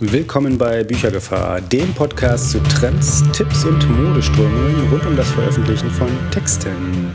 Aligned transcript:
Willkommen 0.00 0.58
bei 0.58 0.82
Büchergefahr, 0.82 1.60
dem 1.60 1.94
Podcast 1.94 2.50
zu 2.50 2.60
Trends, 2.64 3.22
Tipps 3.30 3.64
und 3.64 3.88
Modeströmungen 3.88 4.88
rund 4.90 5.06
um 5.06 5.16
das 5.16 5.30
Veröffentlichen 5.30 5.88
von 5.88 6.08
Texten. 6.32 7.14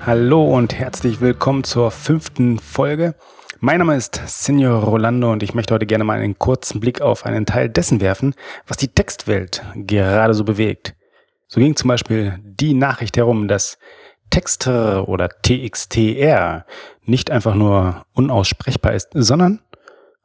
Hallo 0.00 0.56
und 0.56 0.72
herzlich 0.72 1.20
willkommen 1.20 1.62
zur 1.62 1.90
fünften 1.90 2.58
Folge. 2.58 3.14
Mein 3.60 3.80
Name 3.80 3.96
ist 3.96 4.18
Signor 4.24 4.82
Rolando 4.82 5.30
und 5.30 5.42
ich 5.42 5.52
möchte 5.52 5.74
heute 5.74 5.84
gerne 5.84 6.04
mal 6.04 6.20
einen 6.20 6.38
kurzen 6.38 6.80
Blick 6.80 7.02
auf 7.02 7.26
einen 7.26 7.44
Teil 7.44 7.68
dessen 7.68 8.00
werfen, 8.00 8.34
was 8.66 8.78
die 8.78 8.88
Textwelt 8.88 9.62
gerade 9.74 10.32
so 10.32 10.44
bewegt. 10.44 10.94
So 11.48 11.60
ging 11.60 11.76
zum 11.76 11.88
Beispiel 11.88 12.38
die 12.42 12.72
Nachricht 12.72 13.18
herum, 13.18 13.46
dass 13.46 13.76
Texter 14.30 15.06
oder 15.06 15.28
TXTR 15.28 16.64
nicht 17.04 17.30
einfach 17.30 17.54
nur 17.54 18.06
unaussprechbar 18.14 18.94
ist, 18.94 19.10
sondern 19.12 19.60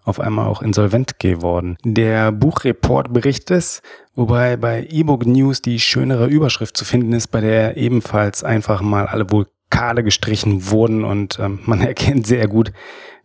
auf 0.10 0.20
einmal 0.20 0.48
auch 0.48 0.62
insolvent 0.62 1.20
geworden. 1.20 1.77
Der 1.84 2.31
Buchreport 2.31 3.13
berichtet 3.13 3.52
es, 3.52 3.81
wobei 4.16 4.58
bei 4.58 4.88
eBook 4.90 5.26
News 5.26 5.62
die 5.62 5.80
schönere 5.80 6.27
Überschrift 6.27 6.76
zu 6.76 6.85
finden 6.85 7.13
ist, 7.13 7.27
bei 7.27 7.41
der 7.41 7.77
ebenfalls 7.77 8.44
einfach 8.44 8.82
mal 8.82 9.08
alle 9.08 9.30
Vulkane 9.32 10.04
gestrichen 10.04 10.70
wurden 10.70 11.04
und 11.04 11.40
ähm, 11.40 11.59
man 11.66 11.82
erkennt 11.85 12.27
sehr 12.27 12.48
gut, 12.48 12.72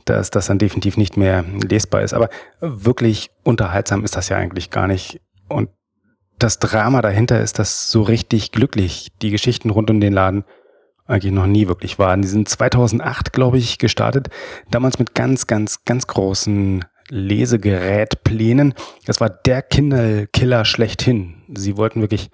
dass 0.05 0.31
das 0.31 0.47
dann 0.47 0.59
definitiv 0.59 0.97
nicht 0.97 1.17
mehr 1.17 1.45
lesbar 1.67 2.03
ist. 2.03 2.15
Aber 2.15 2.29
wirklich 2.61 3.31
unterhaltsam 3.43 4.05
ist 4.05 4.17
das 4.17 4.29
ja 4.29 4.37
eigentlich 4.37 4.71
gar 4.71 4.87
nicht. 4.87 5.21
Und 5.49 5.71
das 6.39 6.59
Drama 6.59 7.01
dahinter 7.01 7.41
ist, 7.41 7.59
dass 7.59 7.91
so 7.91 8.03
richtig 8.03 8.53
glücklich 8.53 9.13
die 9.23 9.31
Geschichten 9.31 9.71
rund 9.71 9.91
um 9.91 10.01
den 10.01 10.13
Laden 10.13 10.45
eigentlich 11.07 11.33
noch 11.33 11.47
nie 11.47 11.69
wirklich 11.69 11.99
waren. 11.99 12.23
Die 12.23 12.29
sind 12.29 12.49
2008, 12.49 13.33
glaube 13.33 13.59
ich, 13.59 13.79
gestartet. 13.79 14.29
Damals 14.71 14.99
mit 14.99 15.15
ganz, 15.15 15.47
ganz, 15.47 15.85
ganz 15.85 16.07
großen 16.07 16.85
Lesegerätplänen. 17.09 18.75
Das 19.07 19.21
war 19.21 19.29
der 19.31 19.63
Kinderkiller 19.63 20.65
schlechthin. 20.65 21.43
Sie 21.55 21.77
wollten 21.77 22.01
wirklich 22.01 22.31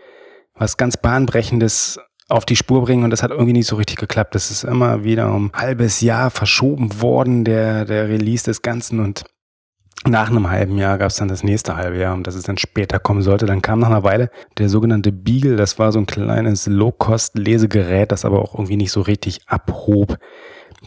was 0.54 0.76
ganz 0.76 0.96
Bahnbrechendes 0.96 1.98
auf 2.28 2.44
die 2.44 2.56
Spur 2.56 2.82
bringen 2.84 3.02
und 3.02 3.10
das 3.10 3.22
hat 3.22 3.32
irgendwie 3.32 3.52
nicht 3.52 3.66
so 3.66 3.76
richtig 3.76 3.96
geklappt. 3.96 4.34
Das 4.34 4.50
ist 4.50 4.62
immer 4.62 5.02
wieder 5.02 5.32
um 5.32 5.50
ein 5.52 5.60
halbes 5.60 6.00
Jahr 6.00 6.30
verschoben 6.30 7.00
worden, 7.00 7.44
der, 7.44 7.84
der 7.84 8.08
Release 8.08 8.44
des 8.44 8.62
Ganzen 8.62 9.00
und 9.00 9.24
nach 10.06 10.30
einem 10.30 10.48
halben 10.48 10.78
Jahr 10.78 10.96
gab 10.96 11.10
es 11.10 11.16
dann 11.16 11.28
das 11.28 11.42
nächste 11.42 11.76
halbe 11.76 11.98
Jahr, 11.98 12.14
um 12.14 12.22
das 12.22 12.34
es 12.34 12.44
dann 12.44 12.56
später 12.56 12.98
kommen 12.98 13.22
sollte. 13.22 13.44
Dann 13.44 13.60
kam 13.60 13.80
nach 13.80 13.88
einer 13.88 14.02
Weile 14.02 14.30
der 14.56 14.68
sogenannte 14.68 15.12
Beagle. 15.12 15.56
Das 15.56 15.78
war 15.78 15.92
so 15.92 15.98
ein 15.98 16.06
kleines 16.06 16.66
Low-Cost-Lesegerät, 16.66 18.10
das 18.10 18.24
aber 18.24 18.40
auch 18.40 18.54
irgendwie 18.54 18.76
nicht 18.76 18.92
so 18.92 19.02
richtig 19.02 19.40
abhob. 19.46 20.16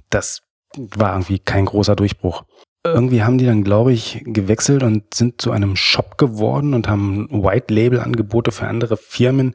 Das 0.10 0.42
war 0.76 1.14
irgendwie 1.14 1.40
kein 1.40 1.66
großer 1.66 1.96
Durchbruch. 1.96 2.44
Irgendwie 2.84 3.24
haben 3.24 3.38
die 3.38 3.46
dann, 3.46 3.64
glaube 3.64 3.94
ich, 3.94 4.22
gewechselt 4.26 4.84
und 4.84 5.14
sind 5.14 5.42
zu 5.42 5.52
einem 5.52 5.76
Shop 5.76 6.18
geworden 6.18 6.74
und 6.74 6.90
haben 6.90 7.30
White-Label-Angebote 7.30 8.52
für 8.52 8.68
andere 8.68 8.98
Firmen 8.98 9.54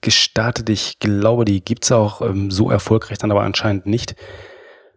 gestartet. 0.00 0.70
Ich 0.70 0.98
glaube, 1.00 1.44
die 1.44 1.62
gibt's 1.62 1.92
auch 1.92 2.22
ähm, 2.22 2.50
so 2.50 2.70
erfolgreich 2.70 3.18
dann 3.18 3.32
aber 3.32 3.42
anscheinend 3.42 3.86
nicht 3.86 4.14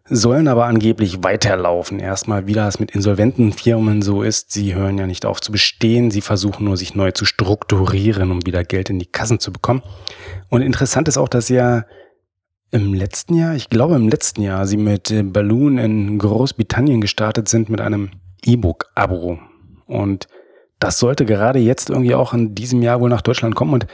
sollen 0.09 0.47
aber 0.47 0.65
angeblich 0.65 1.23
weiterlaufen. 1.23 1.99
Erstmal, 1.99 2.45
wie 2.45 2.53
das 2.53 2.79
mit 2.79 2.91
insolventen 2.91 3.53
Firmen 3.53 4.01
so 4.01 4.21
ist. 4.21 4.51
Sie 4.51 4.75
hören 4.75 4.97
ja 4.97 5.07
nicht 5.07 5.25
auf 5.25 5.39
zu 5.39 5.51
bestehen. 5.51 6.11
Sie 6.11 6.21
versuchen 6.21 6.65
nur, 6.65 6.77
sich 6.77 6.95
neu 6.95 7.11
zu 7.11 7.25
strukturieren, 7.25 8.31
um 8.31 8.45
wieder 8.45 8.63
Geld 8.63 8.89
in 8.89 8.99
die 8.99 9.05
Kassen 9.05 9.39
zu 9.39 9.53
bekommen. 9.53 9.81
Und 10.49 10.61
interessant 10.61 11.07
ist 11.07 11.17
auch, 11.17 11.29
dass 11.29 11.49
ja 11.49 11.85
im 12.71 12.93
letzten 12.93 13.35
Jahr, 13.35 13.55
ich 13.55 13.69
glaube 13.69 13.95
im 13.95 14.09
letzten 14.09 14.41
Jahr, 14.41 14.65
sie 14.65 14.77
mit 14.77 15.11
äh, 15.11 15.23
Balloon 15.23 15.77
in 15.77 16.17
Großbritannien 16.17 17.01
gestartet 17.01 17.47
sind 17.47 17.69
mit 17.69 17.79
einem 17.79 18.09
E-Book-Abo. 18.43 19.39
Und 19.85 20.27
das 20.79 20.99
sollte 20.99 21.25
gerade 21.25 21.59
jetzt 21.59 21.89
irgendwie 21.89 22.15
auch 22.15 22.33
in 22.33 22.55
diesem 22.55 22.81
Jahr 22.81 22.99
wohl 22.99 23.09
nach 23.09 23.21
Deutschland 23.21 23.55
kommen. 23.55 23.73
Und 23.73 23.87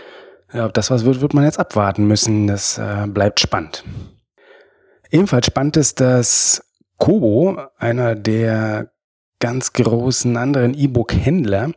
ob 0.53 0.73
das 0.73 0.89
was 0.89 1.05
wird, 1.05 1.21
wird 1.21 1.35
man 1.35 1.43
jetzt 1.43 1.59
abwarten 1.59 2.07
müssen. 2.07 2.47
Das 2.47 2.79
äh, 2.79 3.05
bleibt 3.05 3.39
spannend. 3.39 3.83
Ebenfalls 5.11 5.47
spannend 5.47 5.77
ist, 5.77 5.99
dass 5.99 6.63
Kobo, 6.97 7.59
einer 7.77 8.15
der 8.15 8.91
ganz 9.39 9.73
großen 9.73 10.37
anderen 10.37 10.73
E-Book-Händler, 10.73 11.71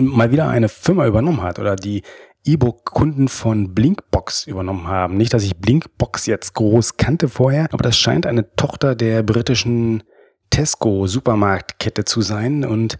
mal 0.00 0.32
wieder 0.32 0.48
eine 0.48 0.68
Firma 0.68 1.06
übernommen 1.06 1.42
hat 1.42 1.58
oder 1.58 1.76
die 1.76 2.02
E-Book-Kunden 2.44 3.28
von 3.28 3.74
Blinkbox 3.74 4.46
übernommen 4.46 4.88
haben. 4.88 5.16
Nicht, 5.16 5.32
dass 5.32 5.44
ich 5.44 5.56
Blinkbox 5.56 6.26
jetzt 6.26 6.54
groß 6.54 6.96
kannte 6.96 7.28
vorher, 7.28 7.68
aber 7.72 7.82
das 7.82 7.96
scheint 7.96 8.26
eine 8.26 8.54
Tochter 8.56 8.96
der 8.96 9.22
britischen 9.22 10.02
Tesco-Supermarktkette 10.50 12.04
zu 12.04 12.22
sein 12.22 12.64
und 12.64 12.98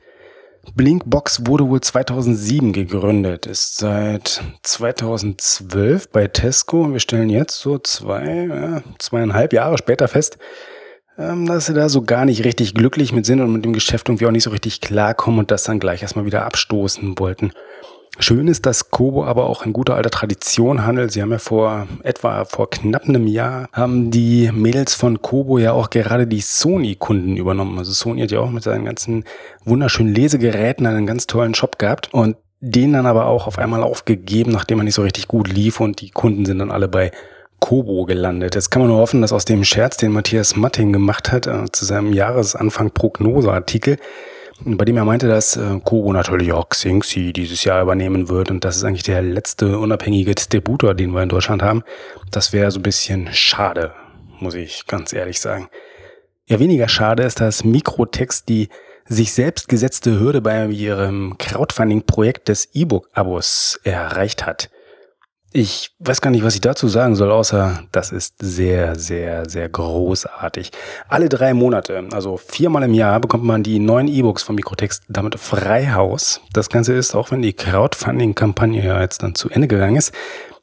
Blinkbox 0.74 1.46
wurde 1.46 1.68
wohl 1.68 1.80
2007 1.80 2.72
gegründet, 2.72 3.46
ist 3.46 3.76
seit 3.78 4.42
2012 4.62 6.08
bei 6.10 6.28
Tesco 6.28 6.82
und 6.82 6.92
wir 6.92 7.00
stellen 7.00 7.30
jetzt 7.30 7.58
so 7.58 7.78
zwei, 7.78 8.46
ja, 8.46 8.82
zweieinhalb 8.98 9.52
Jahre 9.52 9.76
später 9.76 10.06
fest, 10.06 10.38
ähm, 11.18 11.46
dass 11.46 11.66
sie 11.66 11.74
da 11.74 11.88
so 11.88 12.02
gar 12.02 12.24
nicht 12.24 12.44
richtig 12.44 12.74
glücklich 12.74 13.12
mit 13.12 13.26
sind 13.26 13.40
und 13.40 13.52
mit 13.52 13.64
dem 13.64 13.72
Geschäft 13.72 14.08
irgendwie 14.08 14.26
auch 14.26 14.30
nicht 14.30 14.44
so 14.44 14.50
richtig 14.50 14.80
klarkommen 14.80 15.40
und 15.40 15.50
das 15.50 15.64
dann 15.64 15.80
gleich 15.80 16.02
erstmal 16.02 16.26
wieder 16.26 16.46
abstoßen 16.46 17.18
wollten. 17.18 17.52
Schön 18.18 18.46
ist, 18.46 18.66
dass 18.66 18.90
Kobo 18.90 19.24
aber 19.24 19.46
auch 19.46 19.64
in 19.64 19.72
guter 19.72 19.96
alter 19.96 20.10
Tradition 20.10 20.84
handelt. 20.84 21.12
Sie 21.12 21.22
haben 21.22 21.30
ja 21.30 21.38
vor 21.38 21.88
etwa 22.02 22.44
vor 22.44 22.68
knapp 22.68 23.08
einem 23.08 23.26
Jahr 23.26 23.68
haben 23.72 24.10
die 24.10 24.50
Mädels 24.52 24.94
von 24.94 25.22
Kobo 25.22 25.58
ja 25.58 25.72
auch 25.72 25.88
gerade 25.88 26.26
die 26.26 26.42
Sony-Kunden 26.42 27.38
übernommen. 27.38 27.78
Also 27.78 27.92
Sony 27.92 28.20
hat 28.20 28.30
ja 28.30 28.40
auch 28.40 28.50
mit 28.50 28.64
seinen 28.64 28.84
ganzen 28.84 29.24
wunderschönen 29.64 30.14
Lesegeräten 30.14 30.86
einen 30.86 31.06
ganz 31.06 31.26
tollen 31.26 31.54
Shop 31.54 31.78
gehabt 31.78 32.12
und 32.12 32.36
den 32.60 32.92
dann 32.92 33.06
aber 33.06 33.26
auch 33.26 33.46
auf 33.46 33.58
einmal 33.58 33.82
aufgegeben, 33.82 34.52
nachdem 34.52 34.78
er 34.78 34.84
nicht 34.84 34.94
so 34.94 35.02
richtig 35.02 35.26
gut 35.26 35.48
lief 35.48 35.80
und 35.80 36.00
die 36.00 36.10
Kunden 36.10 36.44
sind 36.44 36.58
dann 36.58 36.70
alle 36.70 36.88
bei 36.88 37.12
Kobo 37.60 38.04
gelandet. 38.04 38.54
Jetzt 38.54 38.70
kann 38.70 38.82
man 38.82 38.90
nur 38.90 38.98
hoffen, 38.98 39.22
dass 39.22 39.32
aus 39.32 39.46
dem 39.46 39.64
Scherz, 39.64 39.96
den 39.96 40.12
Matthias 40.12 40.54
Matting 40.54 40.92
gemacht 40.92 41.32
hat, 41.32 41.46
äh, 41.46 41.64
zu 41.72 41.84
seinem 41.84 42.12
Jahresanfang 42.12 42.90
Prognoseartikel, 42.90 43.96
bei 44.64 44.84
dem 44.84 44.96
er 44.96 45.04
meinte, 45.04 45.28
dass 45.28 45.56
äh, 45.56 45.80
Kobo 45.84 46.12
natürlich 46.12 46.52
auch 46.52 46.68
Xingxi 46.68 47.32
dieses 47.32 47.64
Jahr 47.64 47.82
übernehmen 47.82 48.28
wird 48.28 48.50
und 48.50 48.64
das 48.64 48.76
ist 48.76 48.84
eigentlich 48.84 49.02
der 49.02 49.22
letzte 49.22 49.78
unabhängige 49.78 50.34
Distributor, 50.34 50.94
den 50.94 51.12
wir 51.12 51.22
in 51.22 51.28
Deutschland 51.28 51.62
haben. 51.62 51.82
Das 52.30 52.52
wäre 52.52 52.70
so 52.70 52.78
ein 52.78 52.82
bisschen 52.82 53.28
schade, 53.32 53.92
muss 54.40 54.54
ich 54.54 54.86
ganz 54.86 55.12
ehrlich 55.12 55.40
sagen. 55.40 55.68
Ja, 56.46 56.58
weniger 56.58 56.88
schade 56.88 57.22
ist, 57.22 57.40
dass 57.40 57.64
Mikrotext 57.64 58.48
die 58.48 58.68
sich 59.06 59.32
selbst 59.32 59.68
gesetzte 59.68 60.18
Hürde 60.18 60.40
bei 60.40 60.66
ihrem 60.66 61.36
Crowdfunding-Projekt 61.38 62.48
des 62.48 62.68
E-Book-Abos 62.72 63.80
erreicht 63.84 64.46
hat. 64.46 64.70
Ich 65.54 65.90
weiß 65.98 66.22
gar 66.22 66.30
nicht, 66.30 66.44
was 66.44 66.54
ich 66.54 66.62
dazu 66.62 66.88
sagen 66.88 67.14
soll, 67.14 67.30
außer 67.30 67.82
das 67.92 68.10
ist 68.10 68.36
sehr, 68.38 68.98
sehr, 68.98 69.50
sehr 69.50 69.68
großartig. 69.68 70.70
Alle 71.08 71.28
drei 71.28 71.52
Monate, 71.52 72.08
also 72.10 72.38
viermal 72.38 72.84
im 72.84 72.94
Jahr, 72.94 73.20
bekommt 73.20 73.44
man 73.44 73.62
die 73.62 73.78
neuen 73.78 74.08
E-Books 74.08 74.42
von 74.42 74.54
Mikrotext 74.54 75.04
damit 75.10 75.38
frei 75.38 75.92
Haus. 75.92 76.40
Das 76.54 76.70
Ganze 76.70 76.94
ist, 76.94 77.14
auch 77.14 77.30
wenn 77.32 77.42
die 77.42 77.52
Crowdfunding-Kampagne 77.52 78.82
ja 78.82 79.02
jetzt 79.02 79.22
dann 79.22 79.34
zu 79.34 79.50
Ende 79.50 79.68
gegangen 79.68 79.96
ist, 79.96 80.14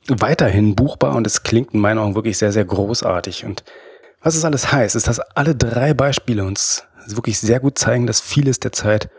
weiterhin 0.08 0.74
buchbar 0.74 1.16
und 1.16 1.28
es 1.28 1.44
klingt 1.44 1.76
in 1.76 1.82
meinen 1.82 2.00
Augen 2.00 2.16
wirklich 2.16 2.40
sehr, 2.40 2.52
sehr 2.52 2.66
großartig. 2.66 3.46
Und 3.46 3.64
was 4.22 4.34
es 4.34 4.44
alles 4.44 4.72
heißt, 4.72 4.96
ist, 4.96 5.08
dass 5.08 5.20
alle 5.20 5.56
drei 5.56 5.94
Beispiele 5.94 6.44
uns 6.44 6.84
wirklich 7.06 7.40
sehr 7.40 7.60
gut 7.60 7.78
zeigen, 7.78 8.08
dass 8.08 8.22
vieles 8.22 8.60
der 8.60 8.72
Zeit 8.72 9.10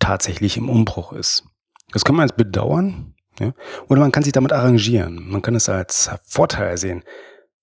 tatsächlich 0.00 0.56
im 0.56 0.68
Umbruch 0.68 1.12
ist. 1.12 1.44
Das 1.92 2.04
kann 2.04 2.16
man 2.16 2.26
jetzt 2.26 2.36
bedauern, 2.36 3.14
ja? 3.42 3.52
Oder 3.88 4.00
man 4.00 4.12
kann 4.12 4.22
sich 4.22 4.32
damit 4.32 4.52
arrangieren. 4.52 5.28
Man 5.28 5.42
kann 5.42 5.54
es 5.54 5.68
als 5.68 6.10
Vorteil 6.24 6.76
sehen. 6.78 7.02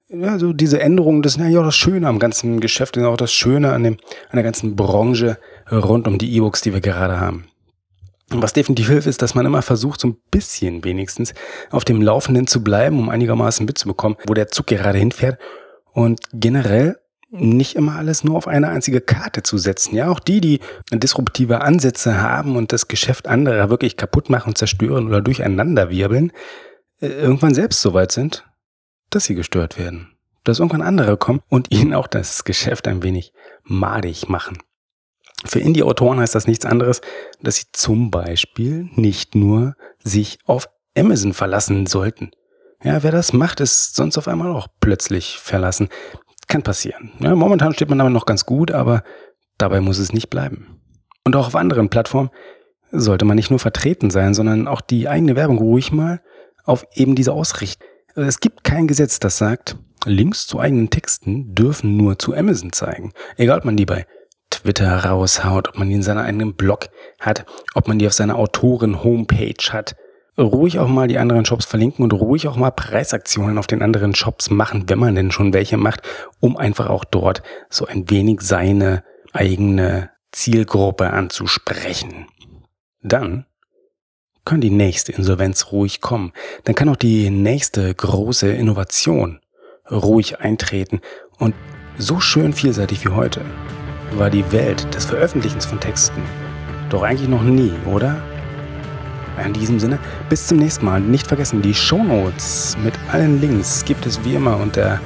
Ja, 0.09 0.39
so 0.39 0.53
diese 0.53 0.79
Änderungen, 0.79 1.21
das 1.21 1.35
ist 1.35 1.41
ja 1.45 1.59
auch 1.59 1.65
das 1.65 1.75
Schöne 1.75 2.07
am 2.07 2.17
ganzen 2.17 2.59
Geschäft, 2.59 2.95
das 2.95 3.03
ist 3.03 3.09
auch 3.09 3.17
das 3.17 3.31
Schöne 3.31 3.73
an, 3.73 3.83
dem, 3.83 3.97
an 4.29 4.37
der 4.37 4.43
ganzen 4.43 4.75
Branche 4.75 5.37
rund 5.71 6.07
um 6.07 6.17
die 6.17 6.35
E-Books, 6.35 6.61
die 6.61 6.73
wir 6.73 6.81
gerade 6.81 7.19
haben. 7.19 7.45
Und 8.31 8.41
was 8.41 8.53
definitiv 8.53 8.87
hilft, 8.87 9.07
ist, 9.07 9.21
dass 9.21 9.35
man 9.35 9.45
immer 9.45 9.61
versucht, 9.61 9.99
so 9.99 10.07
ein 10.07 10.17
bisschen 10.31 10.83
wenigstens 10.83 11.33
auf 11.71 11.83
dem 11.83 12.01
Laufenden 12.01 12.47
zu 12.47 12.63
bleiben, 12.63 12.97
um 12.99 13.09
einigermaßen 13.09 13.65
mitzubekommen, 13.65 14.17
wo 14.27 14.33
der 14.33 14.47
Zug 14.47 14.67
gerade 14.67 14.97
hinfährt. 14.97 15.39
Und 15.91 16.21
generell 16.33 16.97
nicht 17.31 17.75
immer 17.75 17.95
alles 17.95 18.23
nur 18.23 18.35
auf 18.35 18.47
eine 18.47 18.69
einzige 18.69 19.01
Karte 19.01 19.43
zu 19.43 19.57
setzen. 19.57 19.95
Ja, 19.95 20.09
auch 20.09 20.19
die, 20.19 20.41
die 20.41 20.59
disruptive 20.91 21.61
Ansätze 21.61 22.21
haben 22.21 22.55
und 22.55 22.73
das 22.73 22.87
Geschäft 22.87 23.27
anderer 23.27 23.69
wirklich 23.69 23.97
kaputt 23.97 24.29
machen, 24.29 24.55
zerstören 24.55 25.07
oder 25.07 25.21
durcheinander 25.21 25.89
wirbeln, 25.89 26.31
äh, 26.99 27.07
irgendwann 27.07 27.53
selbst 27.53 27.81
so 27.81 27.93
weit 27.93 28.11
sind, 28.11 28.45
dass 29.09 29.25
sie 29.25 29.35
gestört 29.35 29.77
werden. 29.77 30.15
Dass 30.43 30.59
irgendwann 30.59 30.81
andere 30.81 31.17
kommen 31.17 31.41
und 31.49 31.71
ihnen 31.71 31.93
auch 31.93 32.07
das 32.07 32.43
Geschäft 32.43 32.87
ein 32.87 33.03
wenig 33.03 33.33
madig 33.63 34.29
machen. 34.29 34.57
Für 35.45 35.59
Indie-Autoren 35.59 36.19
heißt 36.19 36.35
das 36.35 36.47
nichts 36.47 36.65
anderes, 36.65 37.01
dass 37.41 37.55
sie 37.57 37.67
zum 37.71 38.11
Beispiel 38.11 38.89
nicht 38.95 39.35
nur 39.35 39.75
sich 40.03 40.39
auf 40.45 40.69
Amazon 40.97 41.33
verlassen 41.33 41.85
sollten. 41.85 42.31
Ja, 42.83 43.03
wer 43.03 43.11
das 43.11 43.33
macht, 43.33 43.59
ist 43.59 43.95
sonst 43.95 44.17
auf 44.17 44.27
einmal 44.27 44.51
auch 44.51 44.67
plötzlich 44.81 45.37
verlassen. 45.37 45.89
Kann 46.49 46.63
passieren. 46.63 47.13
Ja, 47.19 47.33
momentan 47.35 47.73
steht 47.73 47.87
man 47.89 47.99
damit 47.99 48.11
noch 48.11 48.25
ganz 48.25 48.45
gut, 48.45 48.71
aber 48.71 49.03
dabei 49.57 49.79
muss 49.79 49.99
es 49.99 50.11
nicht 50.11 50.29
bleiben. 50.29 50.81
Und 51.23 51.35
auch 51.37 51.47
auf 51.47 51.55
anderen 51.55 51.89
Plattformen 51.89 52.31
sollte 52.91 53.23
man 53.23 53.35
nicht 53.35 53.51
nur 53.51 53.59
vertreten 53.59 54.09
sein, 54.09 54.33
sondern 54.33 54.67
auch 54.67 54.81
die 54.81 55.07
eigene 55.07 55.37
Werbung 55.37 55.59
ruhig 55.59 55.91
mal 55.91 56.21
auf 56.65 56.85
eben 56.93 57.15
diese 57.15 57.33
ausrichten. 57.33 57.83
Es 58.15 58.39
gibt 58.39 58.63
kein 58.63 58.87
Gesetz, 58.87 59.19
das 59.19 59.37
sagt, 59.37 59.77
Links 60.05 60.47
zu 60.47 60.59
eigenen 60.59 60.89
Texten 60.89 61.53
dürfen 61.53 61.97
nur 61.97 62.17
zu 62.17 62.33
Amazon 62.33 62.71
zeigen. 62.73 63.11
Egal, 63.37 63.59
ob 63.59 63.65
man 63.65 63.77
die 63.77 63.85
bei 63.85 64.05
Twitter 64.49 65.05
raushaut, 65.05 65.69
ob 65.69 65.77
man 65.77 65.89
die 65.89 65.95
in 65.95 66.03
seinem 66.03 66.25
eigenen 66.25 66.55
Blog 66.55 66.87
hat, 67.19 67.45
ob 67.75 67.87
man 67.87 67.99
die 67.99 68.07
auf 68.07 68.13
seiner 68.13 68.37
Autoren-Homepage 68.37 69.71
hat. 69.71 69.95
Ruhig 70.39 70.79
auch 70.79 70.87
mal 70.87 71.09
die 71.09 71.17
anderen 71.17 71.43
Shops 71.43 71.65
verlinken 71.65 72.03
und 72.03 72.13
ruhig 72.13 72.47
auch 72.47 72.55
mal 72.55 72.71
Preisaktionen 72.71 73.57
auf 73.57 73.67
den 73.67 73.81
anderen 73.81 74.15
Shops 74.15 74.49
machen, 74.49 74.85
wenn 74.87 74.97
man 74.97 75.13
denn 75.13 75.31
schon 75.31 75.51
welche 75.51 75.75
macht, 75.75 76.01
um 76.39 76.55
einfach 76.55 76.89
auch 76.89 77.03
dort 77.03 77.43
so 77.69 77.85
ein 77.85 78.09
wenig 78.09 78.39
seine 78.41 79.03
eigene 79.33 80.11
Zielgruppe 80.31 81.11
anzusprechen. 81.11 82.27
Dann 83.01 83.45
kann 84.45 84.61
die 84.61 84.69
nächste 84.69 85.11
Insolvenz 85.11 85.73
ruhig 85.73 85.99
kommen. 85.99 86.31
Dann 86.63 86.73
kann 86.73 86.87
auch 86.87 86.95
die 86.95 87.29
nächste 87.29 87.93
große 87.93 88.49
Innovation 88.49 89.41
ruhig 89.91 90.39
eintreten. 90.39 91.01
Und 91.37 91.53
so 91.97 92.21
schön 92.21 92.53
vielseitig 92.53 93.03
wie 93.03 93.09
heute 93.09 93.41
war 94.13 94.29
die 94.29 94.51
Welt 94.53 94.95
des 94.95 95.05
Veröffentlichens 95.05 95.65
von 95.65 95.81
Texten 95.81 96.23
doch 96.89 97.03
eigentlich 97.03 97.29
noch 97.29 97.43
nie, 97.43 97.71
oder? 97.85 98.23
In 99.45 99.53
diesem 99.53 99.79
Sinne, 99.79 99.99
bis 100.29 100.47
zum 100.47 100.57
nächsten 100.57 100.85
Mal. 100.85 101.01
Nicht 101.01 101.27
vergessen, 101.27 101.61
die 101.61 101.73
Shownotes 101.73 102.77
mit 102.83 102.93
allen 103.11 103.41
Links 103.41 103.83
gibt 103.85 104.05
es 104.05 104.23
wie 104.23 104.35
immer 104.35 104.57
unter 104.57 104.99